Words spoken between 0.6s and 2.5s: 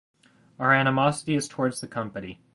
animosity is towards the company.